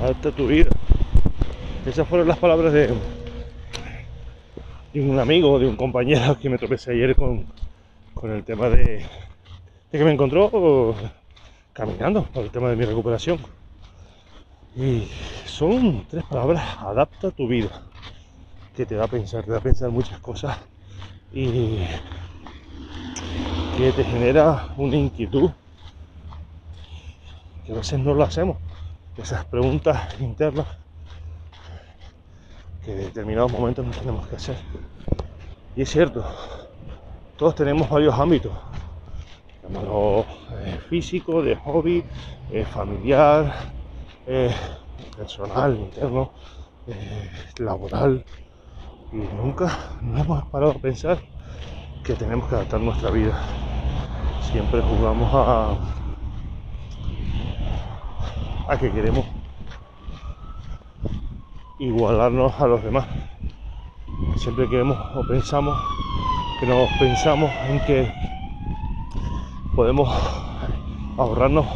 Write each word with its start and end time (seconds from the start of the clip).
adapta 0.00 0.30
tu 0.30 0.46
vida. 0.46 0.70
Esas 1.86 2.06
fueron 2.08 2.28
las 2.28 2.38
palabras 2.38 2.72
de, 2.72 2.92
un 4.94 5.18
amigo, 5.18 5.58
de 5.58 5.66
un 5.66 5.76
compañero 5.76 6.38
que 6.38 6.48
me 6.48 6.58
tropecé 6.58 6.92
ayer 6.92 7.14
con, 7.14 7.46
con 8.14 8.30
el 8.30 8.44
tema 8.44 8.68
de, 8.68 9.04
de 9.92 9.98
que 9.98 10.04
me 10.04 10.12
encontró 10.12 10.94
caminando 11.72 12.24
por 12.24 12.44
el 12.44 12.50
tema 12.50 12.70
de 12.70 12.76
mi 12.76 12.84
recuperación. 12.84 13.38
Y 14.74 15.08
son 15.46 16.06
tres 16.08 16.24
palabras, 16.24 16.62
adapta 16.80 17.30
tu 17.30 17.46
vida, 17.48 17.82
que 18.74 18.84
te 18.84 18.94
da 18.94 19.04
a 19.04 19.08
pensar, 19.08 19.44
te 19.44 19.50
da 19.50 19.58
a 19.58 19.62
pensar 19.62 19.90
muchas 19.90 20.18
cosas 20.20 20.58
y 21.32 21.78
que 23.76 23.92
te 23.92 24.04
genera 24.04 24.68
una 24.76 24.96
inquietud 24.96 25.50
que 27.64 27.72
a 27.72 27.76
veces 27.76 27.98
no 27.98 28.14
lo 28.14 28.24
hacemos. 28.24 28.58
Esas 29.18 29.44
preguntas 29.46 30.20
internas 30.20 30.66
que 32.84 32.92
en 32.92 32.98
determinados 32.98 33.50
momentos 33.50 33.84
nos 33.84 33.98
tenemos 33.98 34.26
que 34.26 34.36
hacer. 34.36 34.56
Y 35.74 35.82
es 35.82 35.90
cierto, 35.90 36.24
todos 37.36 37.54
tenemos 37.54 37.88
varios 37.88 38.14
ámbitos. 38.14 38.52
Eh, 39.68 40.78
físico, 40.88 41.42
de 41.42 41.56
hobby, 41.56 42.04
eh, 42.52 42.64
familiar, 42.64 43.52
eh, 44.26 44.54
personal, 45.16 45.76
interno, 45.76 46.30
laboral. 47.58 48.24
Y 49.12 49.16
nunca 49.16 49.76
nos 50.00 50.24
hemos 50.24 50.44
parado 50.46 50.72
a 50.72 50.78
pensar 50.78 51.18
que 52.04 52.14
tenemos 52.14 52.48
que 52.48 52.54
adaptar 52.54 52.80
nuestra 52.80 53.10
vida. 53.10 53.36
Siempre 54.52 54.80
jugamos 54.82 55.28
a, 55.34 55.76
a 58.68 58.76
que 58.76 58.90
queremos 58.90 59.24
igualarnos 61.78 62.52
a 62.60 62.66
los 62.66 62.82
demás. 62.82 63.06
Siempre 64.36 64.68
queremos 64.68 64.98
o 65.14 65.26
pensamos 65.26 65.78
que 66.60 66.66
nos 66.66 66.88
pensamos 66.98 67.50
en 67.68 67.80
que 67.80 68.12
podemos 69.74 70.08
ahorrarnos 71.18 71.66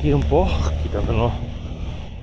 tiempo, 0.00 0.48
quitándonos 0.82 1.32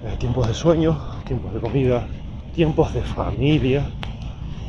eh, 0.06 0.16
tiempos 0.18 0.48
de 0.48 0.54
sueño, 0.54 0.98
tiempos 1.26 1.54
de 1.54 1.60
comida, 1.60 2.08
tiempos 2.56 2.94
de 2.94 3.02
familia. 3.02 3.86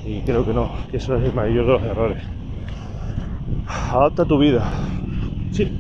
Y 0.05 0.21
creo 0.21 0.45
que 0.45 0.53
no, 0.53 0.71
que 0.91 0.99
eso 0.99 1.17
es 1.17 1.25
el 1.25 1.33
mayor 1.33 1.67
de 1.67 1.73
los 1.73 1.83
errores. 1.83 2.23
Adapta 3.67 4.25
tu 4.25 4.39
vida. 4.39 4.71
Sí, 5.53 5.71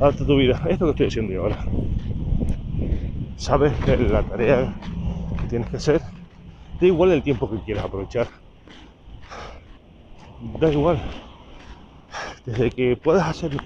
adapta 0.00 0.26
tu 0.26 0.36
vida. 0.36 0.60
Esto 0.68 0.86
que 0.86 0.90
estoy 0.90 1.06
diciendo 1.06 1.32
yo 1.32 1.42
ahora. 1.42 1.58
Sabes 3.36 3.72
la 4.10 4.22
tarea 4.22 4.74
que 5.40 5.48
tienes 5.48 5.68
que 5.68 5.76
hacer, 5.76 6.00
da 6.80 6.86
igual 6.86 7.12
el 7.12 7.22
tiempo 7.22 7.50
que 7.50 7.58
quieras 7.62 7.84
aprovechar. 7.84 8.28
Da 10.60 10.70
igual. 10.70 11.00
Desde 12.46 12.70
que 12.70 12.96
puedas 12.96 13.26
hacer 13.26 13.56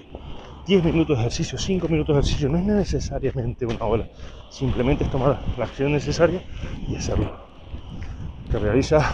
10 0.65 0.83
minutos 0.83 1.17
de 1.17 1.21
ejercicio, 1.21 1.57
5 1.57 1.87
minutos 1.87 2.15
de 2.15 2.19
ejercicio, 2.21 2.49
no 2.49 2.57
es 2.57 2.63
necesariamente 2.63 3.65
una 3.65 3.85
hora. 3.85 4.09
Simplemente 4.49 5.03
es 5.03 5.11
tomar 5.11 5.39
la 5.57 5.65
acción 5.65 5.91
necesaria 5.91 6.43
y 6.87 6.95
hacerlo. 6.95 7.37
Te 8.49 8.57
realizas 8.57 9.05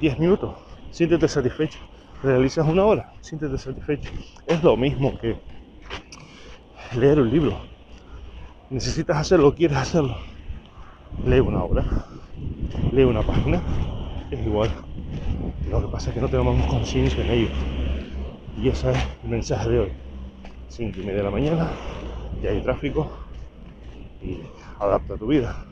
10 0.00 0.18
minutos, 0.18 0.56
siéntete 0.90 1.28
satisfecho. 1.28 1.78
Realizas 2.22 2.66
una 2.66 2.84
hora, 2.84 3.12
siéntete 3.20 3.56
satisfecho. 3.58 4.10
Es 4.46 4.62
lo 4.62 4.76
mismo 4.76 5.16
que 5.18 5.36
leer 6.96 7.20
un 7.20 7.30
libro. 7.30 7.77
Necesitas 8.70 9.16
hacerlo, 9.16 9.54
quieres 9.54 9.78
hacerlo. 9.78 10.14
Lee 11.24 11.40
una 11.40 11.64
hora, 11.64 11.84
lee 12.92 13.04
una 13.04 13.22
página, 13.22 13.62
es 14.30 14.44
igual. 14.44 14.70
Lo 15.70 15.80
que 15.80 15.88
pasa 15.88 16.10
es 16.10 16.14
que 16.14 16.20
no 16.20 16.28
tenemos 16.28 16.66
conciencia 16.66 17.24
en 17.24 17.30
ello. 17.30 17.48
Y 18.62 18.68
ese 18.68 18.90
es 18.90 18.98
el 19.24 19.30
mensaje 19.30 19.70
de 19.70 19.78
hoy. 19.80 19.92
5 20.68 21.00
y 21.00 21.02
media 21.02 21.18
de 21.18 21.22
la 21.22 21.30
mañana, 21.30 21.70
ya 22.42 22.50
hay 22.50 22.60
tráfico 22.60 23.10
y 24.22 24.40
adapta 24.78 25.16
tu 25.16 25.28
vida. 25.28 25.67